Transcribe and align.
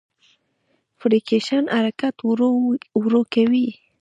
فریکشن 0.99 1.63
حرکت 1.75 2.15
ورو 3.01 3.21
کوي. 3.33 3.67